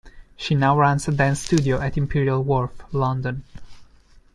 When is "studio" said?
1.41-1.79